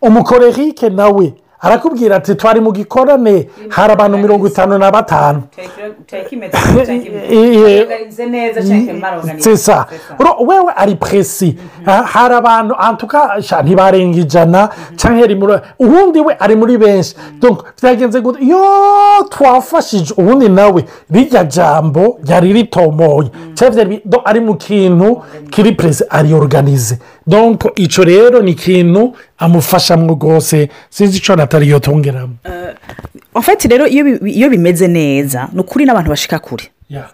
Umukorerike 0.01 0.89
nawe 0.89 1.33
arakubwira 1.61 2.15
ati 2.15 2.35
twari 2.35 2.59
mu 2.61 2.71
gikorane 2.71 3.49
hari 3.69 3.93
abantu 3.93 4.17
mirongo 4.17 4.47
itanu 4.47 4.77
na 4.77 4.91
batanu. 4.91 5.43
Wewe 10.47 10.73
ari 10.75 10.95
puresi 10.95 11.57
hari 11.85 12.33
abantu 12.35 12.75
ntibarenga 13.63 14.17
ijana. 14.19 14.69
Muri 15.09 15.59
ubundi 15.79 16.19
we 16.19 16.35
ari 16.39 16.55
muri 16.55 16.77
benshi. 16.77 17.15
Byagenze 17.81 18.21
gute? 18.21 18.45
Yo 18.45 18.63
twafashije 19.29 20.13
ubundi 20.17 20.49
nawe. 20.49 20.85
Rirya 21.11 21.43
jambo 21.43 22.19
ryari 22.23 22.53
ritomoye. 22.53 23.29
Ari 24.25 24.39
mu 24.39 24.55
kintu 24.55 25.21
kiri 25.51 25.71
puresi 25.71 26.03
ari 26.09 26.33
oruganize 26.33 26.99
donc 27.29 27.65
icyo 27.75 28.03
rero 28.03 28.41
ni 28.41 28.51
ikintu 28.51 29.13
amufashamo 29.37 30.13
rwose 30.13 30.69
sinzi 30.89 31.17
icyo 31.17 31.35
natari 31.35 31.69
yotongeramo 31.69 32.33
ofeti 33.33 33.67
rero 33.67 33.87
iyo 33.87 34.03
bi- 34.05 34.31
iyo 34.31 34.49
bimeze 34.49 34.87
neza 34.87 35.47
ni 35.53 35.59
ukuri 35.59 35.85
n'abantu 35.85 36.09
bashika 36.09 36.39
kure. 36.39 36.63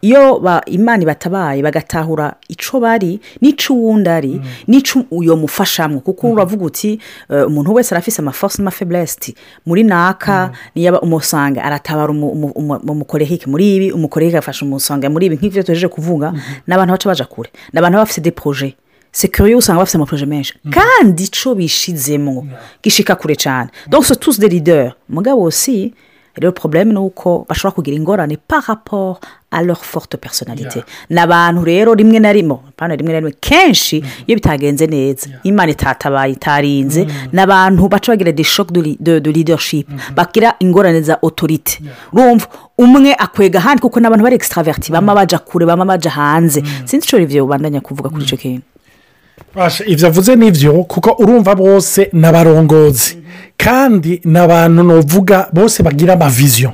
Iyo 0.01 0.39
imana 0.65 1.03
ibatabaye 1.03 1.60
bagatahura 1.62 2.34
icyo 2.48 2.79
bari 2.79 3.19
n'icyo 3.41 3.75
uwundi 3.75 4.10
ari 4.10 4.41
n'icyo 4.67 5.03
uyo 5.12 5.36
mufashamo 5.36 6.00
kuko 6.00 6.31
uravuga 6.31 6.65
uti 6.65 7.00
eh, 7.29 7.48
umuntu 7.48 7.74
wese 7.74 7.91
arafise 7.95 8.22
amafosi 8.22 8.57
n'amafeburesiti 8.62 9.36
muri 9.65 9.84
naka 9.84 10.51
niyo 10.75 11.00
umusanga 11.00 11.60
aratabara 11.63 12.12
umu- 12.12 12.31
umu- 12.31 12.51
umu- 12.55 12.81
umukorehike 12.91 13.45
muri 13.51 13.75
ibi 13.75 13.91
umukorehike 13.91 14.38
agafasha 14.38 14.65
umusanga 14.65 15.10
muri 15.10 15.25
ibi. 15.25 15.36
Nk'ibyo 15.36 15.63
tugejeje 15.63 15.88
kuvuga 15.88 16.31
ni 16.67 16.74
abantu 16.74 16.91
baca 16.93 17.07
baja 17.10 17.25
kure. 17.25 17.50
Ni 17.74 17.79
abantu 17.79 17.95
baba 18.00 18.05
bafite 18.07 18.24
de 18.24 18.31
sekiriyo 19.19 19.57
usanga 19.57 19.79
bafite 19.79 19.95
amaporoje 19.98 20.25
menshi 20.25 20.53
kandi 20.75 21.24
icyo 21.24 21.55
bishizemo 21.55 22.36
gishika 22.84 23.15
kure 23.15 23.36
cyane 23.36 23.69
donc 23.88 24.03
c'est 24.05 24.19
tous 24.19 24.38
des 24.39 24.50
leaders. 24.50 24.91
Mugabo 25.10 25.51
si 25.51 25.93
rero 26.36 26.51
porobuleme 26.51 26.91
ni 26.93 27.00
uko 27.00 27.45
bashobora 27.50 27.75
kugira 27.75 27.95
ingorane 27.98 28.36
par 28.48 28.62
rapport 28.63 29.19
à 29.51 29.63
leur 29.63 29.86
forte 29.86 30.17
personnalité. 30.17 30.84
Ni 31.10 31.17
abantu 31.17 31.63
rero 31.63 31.93
rimwe 31.93 32.19
na 32.19 32.31
rimwe 32.34 32.57
rimwe 32.98 33.13
na 33.13 33.19
rimwe 33.19 33.31
kenshi 33.39 34.03
iyo 34.27 34.36
bitagenze 34.36 34.88
neza 34.88 35.29
imana 35.43 35.72
itatabaye 35.72 36.34
itarinze 36.34 37.07
ni 37.34 37.39
abantu 37.39 37.88
baca 37.88 38.12
bagira 38.12 38.31
de 38.34 38.43
shock 38.43 38.72
de, 38.74 38.98
de, 39.00 39.19
de 39.22 39.31
leadership. 39.31 39.88
Bagira 40.15 40.55
ingorane 40.60 41.01
za 41.01 41.17
otorite 41.22 41.79
urumva 42.13 42.48
umwe 42.77 43.13
akwega 43.15 43.60
ahandi 43.60 43.81
kuko 43.81 44.00
ni 44.00 44.07
abantu 44.07 44.24
bari 44.24 44.36
extraverti 44.36 44.91
bama 44.91 45.15
baja 45.15 45.39
kure 45.39 45.65
bama 45.65 45.86
baja 45.86 46.10
hanze 46.12 46.63
sinzi 46.86 47.05
icyo 47.05 47.17
rivyo 47.19 47.45
ubandanya 47.45 47.79
kuvuga 47.81 48.10
kuri 48.10 48.24
icyo 48.24 48.38
kintu 48.38 48.65
ibyo 49.88 50.08
avuze 50.08 50.36
ni 50.36 50.51
byo 50.51 50.74
kuko 50.84 51.10
urumva 51.24 51.56
bose 51.56 52.10
ni 52.13 52.27
abarongozi 52.27 53.18
kandi 53.57 54.21
ni 54.25 54.39
abantu 54.39 54.83
nuvuga 54.83 55.47
bose 55.53 55.83
bagira 55.83 56.13
amaviziyo 56.13 56.71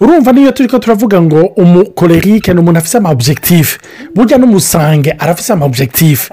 urumva 0.00 0.32
niyo 0.32 0.52
turi 0.52 0.68
ko 0.68 0.78
turavuga 0.78 1.22
ngo 1.22 1.40
umukorerike 1.56 2.54
ni 2.54 2.60
umuntu 2.60 2.78
afite 2.78 2.96
ama 2.98 3.10
objectif 3.10 3.78
burya 4.14 4.38
n'umusange 4.38 5.10
arafite 5.18 5.52
ama 5.52 5.64
objectif 5.66 6.30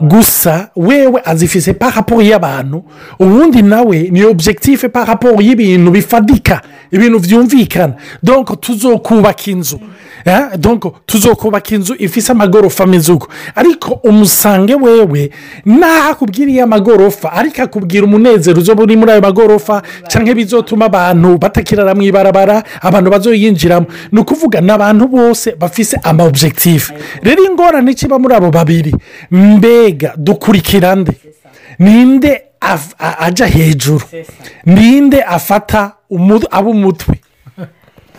gusa 0.00 0.68
wewe 0.76 1.20
azifise 1.24 1.72
par 1.72 1.94
rapport 1.94 2.22
y'abantu 2.22 2.84
ubundi 3.18 3.62
nawe 3.62 4.08
ni 4.10 4.24
objectif 4.24 4.86
par 4.88 5.06
rapport 5.06 5.40
y'ibintu 5.42 5.90
bifadika 5.90 6.62
ibintu 6.92 7.18
byumvikana 7.18 7.94
donc 8.22 8.60
tuzokubaka 8.60 9.50
inzu. 9.50 9.80
Eh, 10.24 10.58
tuzokubaka 11.06 11.74
inzu 11.74 11.94
ifise 11.98 12.32
amagorofa 12.32 12.84
ameze 12.84 13.12
uko 13.12 13.28
ariko 13.54 13.94
umusange 13.94 14.74
wewe 14.74 15.30
naho 15.64 16.10
akubwiriye 16.10 16.62
amagorofa 16.62 17.32
ariko 17.32 17.62
akubwira 17.62 18.04
umunezero 18.04 18.62
uri 18.82 18.96
muri 18.96 19.10
ayo 19.12 19.20
magorofa 19.20 19.31
cyangwa 20.08 20.34
bizotuma 20.34 20.84
abantu 20.86 21.38
batakirara 21.38 21.94
mu 21.94 22.02
ibarabara 22.02 22.62
abantu 22.80 23.10
bazoyinjiramo. 23.10 23.86
Ni 24.12 24.20
ukuvuga 24.20 24.60
ni 24.60 24.70
abantu 24.72 25.08
bose 25.08 25.54
bafise 25.58 25.96
ama 26.02 26.24
objectif. 26.24 26.90
Rero 27.22 27.44
ingorane 27.44 27.94
kiba 27.94 28.18
muri 28.18 28.34
abo 28.34 28.50
babiri. 28.50 28.94
Mbega 29.30 30.14
dukurikira 30.16 30.94
nde 30.96 31.12
ninde 31.78 32.42
ajya 33.18 33.46
hejuru? 33.46 34.04
Ninde 34.66 35.22
afata 35.22 35.92
umu- 36.10 36.46
ab'umutwe 36.50 37.14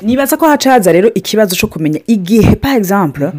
nibaza 0.02 0.38
ko 0.38 0.48
haca 0.48 0.70
haza 0.72 0.92
rero 0.92 1.14
ikibazo 1.14 1.56
cyo 1.56 1.68
kumenya 1.68 2.00
igihe 2.08 2.56
par 2.56 2.76
exemple 2.78 3.32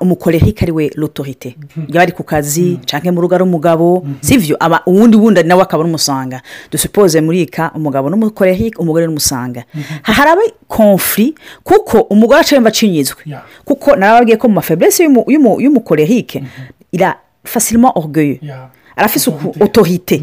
umukorerike 0.00 0.62
ari 0.64 0.72
we 0.72 0.90
l'autorité. 0.96 1.56
Yaba 1.88 2.02
ari 2.02 2.12
ku 2.12 2.22
kazi 2.24 2.78
cyangwa 2.86 3.12
mu 3.12 3.20
rugo 3.20 3.34
ari 3.34 3.44
umugabo 3.44 4.04
sivyo? 4.20 4.56
Aba 4.60 4.82
uwundi 4.86 5.16
wundi 5.16 5.42
nawe 5.42 5.62
akaba 5.62 5.82
ari 5.82 5.90
umusanga 5.90 6.42
dusupoze 6.70 7.20
muri 7.20 7.42
ika 7.42 7.70
umugabo 7.74 8.10
n'umukorerike 8.10 8.78
umugore 8.78 9.06
n'umusanga. 9.06 9.64
Haraba 10.02 10.42
konfuri 10.68 11.34
kuko 11.64 12.00
umugore 12.10 12.40
aca 12.40 12.54
yumva 12.56 12.68
acinyizwe 12.68 13.22
kuko 13.64 13.96
narababwiye 13.96 14.36
ko 14.36 14.48
mu 14.48 14.54
mafeburese 14.54 15.04
y'umukorerike 15.04 16.44
ira 16.92 17.16
facilement 17.44 17.92
orgueil 17.96 18.38
Yeah. 18.42 18.68
Arafise 18.96 19.30
uku 19.30 19.54
otorite 19.64 20.22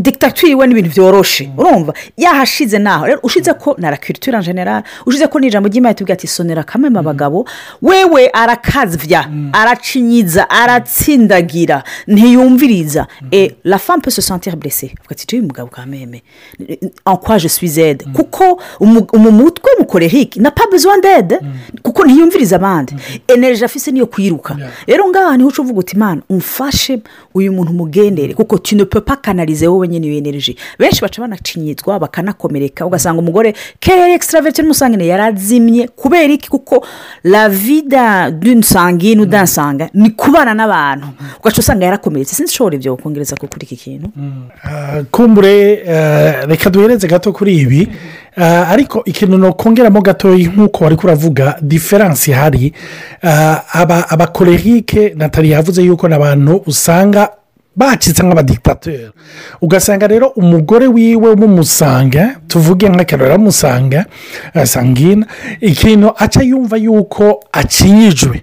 degitagitire 0.00 0.54
we 0.54 0.66
n'ibintu 0.66 0.90
byoroshe 0.90 1.50
urumva? 1.56 1.92
Yahashize 2.16 2.78
naho. 2.78 3.06
Rero 3.06 3.20
ushize 3.22 3.52
ko 3.54 3.74
na 3.78 3.90
rakiritura 3.90 4.42
generale 4.42 4.84
ushize 5.06 5.26
ko 5.26 5.38
n'ijambo 5.40 5.68
ry'imana 5.68 5.94
tubwira 5.94 6.12
ati 6.14 6.26
sonera 6.26 6.62
kamwe 6.64 6.88
abagabo 6.88 7.48
wewe 7.82 8.30
arakazvya 8.32 9.28
aracinyiza 9.52 10.50
aratsindagira 10.50 11.82
ntiyumviriza. 12.06 13.06
E 13.32 13.54
la 13.64 13.78
femme 13.78 14.00
peut 14.02 14.10
se 14.14 14.22
sentir 14.22 14.56
blessée. 14.56 14.90
Avuga 14.98 15.10
ati 15.10 15.26
tuyu 15.26 15.42
mugabo 15.42 15.68
kameme 15.70 16.22
en 17.06 17.16
quoi 17.16 17.38
je 17.38 17.48
suis 17.48 17.78
aide? 17.78 18.04
Kuko 18.12 18.60
umu 18.80 19.06
umu 19.12 19.30
mutwe 19.32 19.70
mukorerike 19.78 20.40
na 20.40 20.50
pas 20.50 20.66
besoin 20.70 21.00
d'aide. 21.00 21.38
Kuko 21.82 22.04
ntiyumviriza 22.04 22.56
abandi. 22.56 22.94
Energy 23.28 23.64
afise 23.64 23.90
niyo 23.90 24.06
kwiruka. 24.06 24.56
Rero 24.86 25.08
ngaha 25.08 25.36
ni 25.36 25.42
ho 25.42 25.48
uca 25.48 25.62
uvuga 25.62 25.80
uti 25.80 25.96
imana 25.96 26.22
umfashe 26.30 27.00
uyu 27.34 27.52
muntu 27.52 27.72
umugendere 27.78 28.34
kuko 28.34 28.58
tu 28.58 28.76
ne 28.76 28.84
peux 28.84 29.00
pas 29.04 29.16
canaliser 29.16 29.68
wowe 29.68 29.88
nyine 29.88 30.06
iyo 30.06 30.18
energy 30.18 30.56
benshi 30.78 31.00
baca 31.00 31.20
banacinyizwa 31.20 31.98
bakanakomereka. 31.98 32.86
Ugasanga 32.86 33.20
umugore 33.20 33.54
kerere 33.80 34.14
extraverte 34.14 34.62
n'umusangine 34.62 35.06
yarazimye 35.06 35.88
kubera 35.88 36.32
iki? 36.32 36.48
Kuko 36.50 36.84
la 37.24 37.48
vida 37.48 38.30
d'une 38.30 38.62
sangine 38.62 39.20
ou 39.20 39.26
d'un 39.26 39.46
sanga 39.46 39.88
ni 39.94 40.10
kubana 40.10 40.54
n'abantu. 40.54 41.06
Ugaca 41.40 41.58
usanga 41.58 41.84
yarakomeretse. 41.84 42.34
Sinzi 42.34 42.52
ishobora 42.52 42.76
ibyo 42.76 42.96
kongereza 42.96 43.36
ko 43.36 43.46
kuri 43.46 43.66
iki 43.66 43.76
kintu. 43.76 44.08
Ah, 44.64 45.02
kumbure 45.10 45.72
eh, 45.86 46.46
reka 46.48 46.70
duhereze 46.70 47.06
gato 47.08 47.32
kuri 47.32 47.56
ibi. 47.56 47.88
Ah, 48.36 48.68
ariko 48.68 49.02
ikintu 49.04 49.38
nokongeramo 49.38 50.00
gatoya 50.02 50.48
nk'uko 50.48 50.84
wari 50.84 50.96
kuravuga 50.96 51.56
diferanse 51.62 52.30
ihari. 52.30 52.72
Ah, 53.22 53.62
aba 53.72 54.10
abakorerike 54.10 55.14
natali 55.16 55.50
yavuze 55.50 55.82
yuko 55.82 56.08
ni 56.08 56.14
abantu 56.14 56.62
usanga 56.66 57.28
bacitse 57.78 58.22
nk'abadikitateri 58.26 59.10
ugasanga 59.62 60.06
rero 60.06 60.26
umugore 60.40 60.86
wiwe 60.86 61.30
w'umusanga 61.40 62.36
tuvuge 62.50 62.88
nk'akarere 62.88 63.34
amusanga 63.34 64.00
sangina 64.64 65.26
ikintu 65.60 66.08
aca 66.18 66.42
yumva 66.42 66.76
yuko 66.76 67.24
akinyijwe 67.52 68.42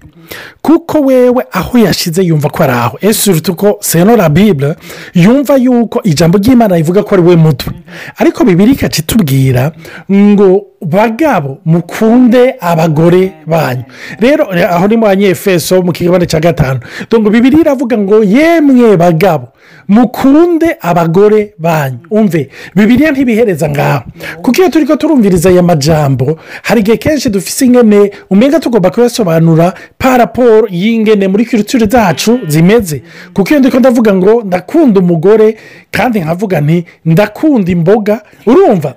kuko 0.66 0.98
wewe 1.00 1.44
aho 1.52 1.78
yashyize 1.78 2.22
yumva 2.22 2.48
ko 2.50 2.62
ari 2.64 2.72
aho. 2.72 2.98
Ese 3.00 3.30
uruta 3.30 3.52
uko 3.52 3.78
senora 3.80 4.28
bibure 4.28 4.74
yumva 5.14 5.54
yuko 5.56 6.00
ijambo 6.04 6.38
ry'imana 6.38 6.76
rivuga 6.76 7.02
ko 7.02 7.14
ari 7.14 7.22
we 7.22 7.36
mutwe. 7.36 7.72
Ariko 8.18 8.44
bibiri 8.44 8.72
ikaca 8.72 8.98
itubwira 9.02 9.72
ngo 10.12 10.66
bagabo 10.82 11.58
mukunde 11.64 12.56
abagore 12.60 13.32
banyu. 13.46 13.84
Rero 14.20 14.44
aho 14.74 14.88
ni 14.88 14.96
mu 14.96 15.06
banyefeso 15.06 15.82
mu 15.82 15.92
kigabane 15.92 16.26
cya 16.26 16.40
gatanu. 16.40 16.80
Ngo 17.14 17.30
bibiri 17.30 17.60
iravuga 17.60 17.98
ngo 17.98 18.24
yemwe 18.24 18.96
bagabo 18.96 19.48
mukunde 19.88 20.76
abagore 20.80 21.54
banyu. 21.58 21.98
Umve 22.10 22.50
bibiriya 22.74 23.10
ntibihereza 23.12 23.68
ngaho. 23.70 24.04
Kuko 24.42 24.56
iyo 24.60 24.68
turi 24.70 24.86
ko 24.86 24.96
turumviriza 24.96 25.48
aya 25.48 25.62
majambo 25.62 26.38
hari 26.62 26.80
igihe 26.80 26.96
kenshi 26.96 27.30
dufite 27.30 27.64
ingene 27.64 28.10
umenya 28.30 28.60
tugomba 28.60 28.90
kuyasobanura 28.90 29.74
paraporo 29.98 30.55
y'ingene 30.70 31.28
muri 31.28 31.44
kiritire 31.44 31.86
zacu 31.86 32.38
zimeze. 32.48 33.02
Kuko 33.34 33.50
iyo 33.50 33.58
ndiko 33.60 33.78
ndavuga 33.78 34.14
ngo 34.14 34.42
ndakunda 34.46 35.00
umugore 35.00 35.56
kandi 35.90 36.20
nkavuga 36.20 36.60
nti 36.60 36.84
ndakunda 37.04 37.72
imboga. 37.72 38.20
Urumva? 38.46 38.94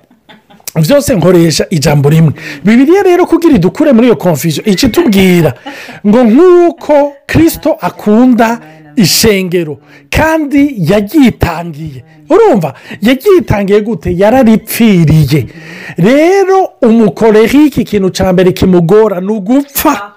Byose 0.82 1.14
nkoresha 1.16 1.66
ijambo 1.70 2.08
rimwe. 2.10 2.32
Bibiriya 2.64 3.02
rero 3.02 3.26
kugira 3.26 3.54
idukure 3.54 3.92
muri 3.92 4.06
iyo 4.06 4.16
konfusiyo 4.16 4.64
ikitubwira 4.64 5.54
ngo 6.06 6.24
nk'uko 6.24 7.12
kirisito 7.26 7.72
akunda 7.80 8.60
ishengero 8.96 9.78
kandi 10.10 10.74
yaryitangiye 10.90 12.04
urumva? 12.30 12.74
Yaryitangiye 13.02 13.80
gute? 13.80 14.14
Yararipfiriye. 14.18 15.46
Rero 15.96 16.68
umukorerike 16.82 17.80
ikintu 17.80 18.10
cya 18.10 18.32
mbere 18.32 18.52
kimugora 18.52 19.20
ni 19.20 19.32
ugupfa. 19.32 20.09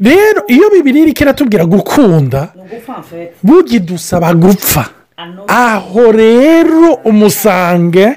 Rero 0.00 0.42
iyo 0.48 0.70
bibiri 0.70 1.02
iri 1.02 1.12
kiratubwira 1.12 1.64
gukunda 1.64 2.48
bugidusaba 3.42 4.34
gupfa. 4.34 4.84
Aho 5.48 6.12
rero 6.12 6.94
umusange 7.04 8.16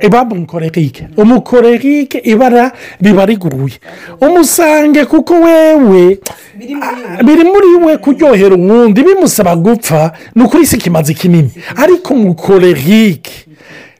ibamba 0.00 0.34
umukorerike. 0.36 1.08
Umukorerike 1.16 2.18
ibara 2.24 2.72
riba 3.00 3.24
riguruye 3.26 3.78
umusange 4.20 5.04
kuko 5.04 5.34
wewe 5.34 6.18
biri 7.24 7.44
muri 7.44 7.68
we 7.86 7.96
kuryohera 7.96 8.54
uwundi 8.56 9.02
bimusaba 9.02 9.56
gupfa 9.56 10.12
ni 10.34 10.42
ukuri 10.44 10.66
si 10.66 10.76
ikimazi 10.76 11.14
kinini. 11.14 11.50
Ariko 11.76 12.14
umukorerike 12.14 13.45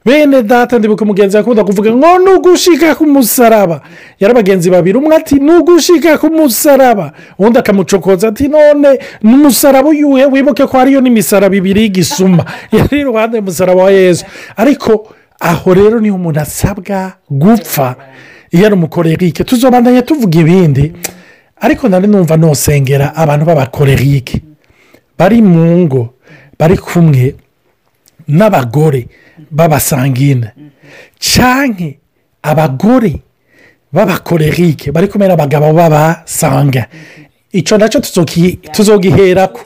bene 0.06 0.42
data 0.42 0.78
ndibuka 0.78 1.04
umugenzi 1.04 1.38
akunda 1.38 1.64
kuvuga 1.64 1.90
ngo 1.90 2.18
ni 2.18 2.30
ugushika 2.30 2.94
ku 2.94 3.06
musaraba. 3.06 3.80
Yari 4.20 4.30
abagenzi 4.30 4.70
babiri 4.70 4.98
umwe 4.98 5.16
ati 5.16 5.34
ni 5.34 5.50
ugushika 5.50 6.18
ku 6.18 6.30
musaraba. 6.30 7.12
Undi 7.38 7.58
akamucokoza 7.58 8.28
ati 8.28 8.48
none 8.48 8.98
ni 9.22 9.34
umusaraba 9.34 9.88
uyuhe 9.88 10.24
wibuke 10.26 10.66
ko 10.66 10.78
hariyo 10.78 11.00
n'imisaraba 11.00 11.56
ibiri 11.56 11.80
y'igisuma 11.82 12.44
yari 12.72 13.00
iruhande 13.00 13.36
y'umusaraba 13.36 13.82
wa 13.82 13.90
yezu 13.90 14.24
ariko 14.56 15.10
aho 15.40 15.74
rero 15.74 16.00
ni 16.00 16.08
ho 16.08 16.16
umuntu 16.16 16.40
asabwa 16.40 17.12
gupfa. 17.30 17.96
Iyo 18.50 18.66
ari 18.66 18.74
umukorerike 18.74 19.44
tuzobandanya 19.44 20.02
tuvuga 20.02 20.38
ibindi. 20.38 20.92
Ariko 21.60 21.88
nari 21.88 22.06
numva 22.06 22.36
nosengera 22.36 23.10
abantu 23.16 23.44
b'abakorerike. 23.44 24.38
Bari 25.18 25.42
mu 25.42 25.82
ngo 25.82 26.14
bari 26.58 26.78
kumwe 26.78 27.34
n'abagore. 28.28 29.25
B'abasangine. 29.50 30.50
Cyane 31.18 31.98
abagore 32.42 33.20
b'abakorerike 33.92 34.92
bari 34.92 35.08
kumwe 35.08 35.28
n'abagabo 35.28 35.72
b'abasanga. 35.72 36.86
Icyo 37.52 37.78
na 37.78 37.88
cyo 37.88 38.00
tuzogiherako. 38.72 39.60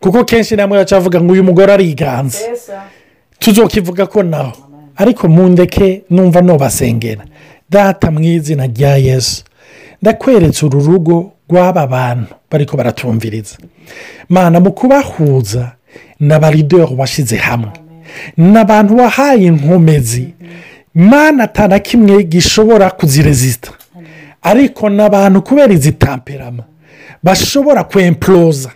Kuko 0.00 0.24
kenshi 0.24 0.56
namwe 0.56 0.78
bacavuga 0.78 1.20
ngo 1.20 1.32
uyu 1.32 1.44
mugore 1.44 1.72
ariganza 1.72 2.38
tuzokivuga 3.38 4.06
ko 4.06 4.22
naho 4.22 4.52
ariko 4.96 5.28
mundeke 5.28 6.02
numva 6.10 6.40
nubasengera 6.40 7.24
data 7.70 8.10
mu 8.10 8.20
izina 8.24 8.66
rya 8.66 8.96
yesu. 8.96 9.44
Ndakweretse 10.02 10.66
uru 10.66 10.80
rugo 10.80 11.32
rw'aba 11.50 11.86
bantu 11.86 12.34
bariko 12.50 12.76
baratumviriza. 12.76 13.56
Mana 14.28 14.60
mu 14.60 14.72
kubahuza 14.72 15.72
na 16.20 16.38
barideri 16.38 16.94
washyize 16.96 17.36
hamwe. 17.36 17.72
Ni 18.36 18.58
abantu 18.58 18.96
wahaye 18.96 19.46
inkomezi. 19.46 20.34
Mana 20.94 21.44
atana 21.44 21.78
kimwe 21.78 22.22
gishobora 22.24 22.90
kuzirezita 22.90 23.70
ariko 24.42 24.88
ni 24.90 25.02
abantu 25.02 25.42
kubera 25.42 25.72
izi 25.72 25.92
tamperama 25.92 26.62
bashobora 27.22 27.84
kwemporoza 27.84 28.70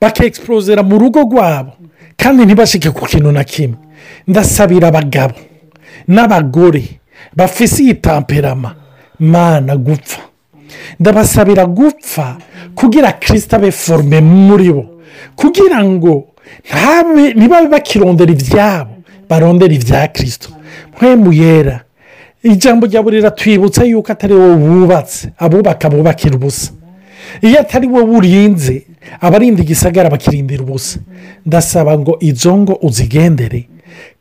bakexporozera 0.00 0.82
mu 0.82 0.98
rugo 0.98 1.20
rwabo 1.22 1.72
kandi 2.16 2.44
ntibashike 2.44 2.90
ku 2.90 3.06
kintu 3.06 3.32
na 3.32 3.44
kimwe. 3.44 3.76
Ndasabira 4.28 4.88
abagabo 4.88 5.34
n'abagore 6.08 6.84
bafise 7.36 7.82
iyi 7.82 7.94
tamperama 7.94 8.74
mana 9.18 9.76
gupfa. 9.76 10.20
Ndabasabira 11.00 11.66
gupfa 11.66 12.36
kugira 12.74 13.12
kirisita 13.12 13.56
abe 13.56 13.70
forume 13.70 14.20
muri 14.20 14.72
bo 14.72 14.84
kugira 15.36 15.84
ngo 15.84 16.26
ntibabe 17.36 17.68
bakirondera 17.68 18.32
ibyabo 18.32 18.94
barondera 19.28 19.72
ibya 19.74 20.08
kirisito 20.08 20.48
yera 21.32 21.80
ijambo 22.42 22.86
rya 22.86 23.02
buri 23.02 23.16
riratwibutsa 23.16 23.84
yuko 23.84 24.12
atari 24.12 24.34
wowe 24.34 24.54
wubatse. 24.56 25.28
Abubaka 25.38 25.88
bubakira 25.90 26.36
ubusa. 26.36 26.70
Iyo 27.42 27.60
atari 27.60 27.86
wowe 27.88 28.16
urinze 28.16 28.86
abarinda 29.20 29.62
igisagara 29.62 30.10
bakirindira 30.10 30.62
ubusa. 30.62 30.98
Ndasaba 31.46 31.98
ngo 31.98 32.16
izo 32.20 32.56
ngo 32.56 32.78
uzigendere. 32.82 33.68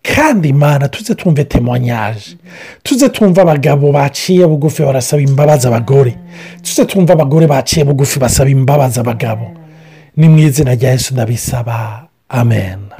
Kandi 0.01 0.49
imana 0.49 0.87
tuze 0.87 1.15
twumve 1.15 1.43
temonyaje 1.43 2.37
tuze 2.83 3.09
twumve 3.09 3.41
abagabo 3.41 3.91
baciye 3.91 4.47
bugufi 4.47 4.83
barasaba 4.83 5.21
imbabazi 5.21 5.67
abagore. 5.67 6.15
Tuze 6.61 6.85
twumve 6.85 7.13
abagore 7.13 7.47
baciye 7.47 7.85
bugufi 7.85 8.19
basaba 8.19 8.49
imbabazi 8.49 8.99
abagabo. 8.99 9.51
Ni 10.17 10.29
mu 10.29 10.39
izina 10.39 10.75
rya 10.75 10.91
yesu 10.91 11.13
ndabisaba. 11.13 12.07
Amen. 12.33 12.92